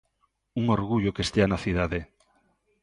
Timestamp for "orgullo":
0.77-1.13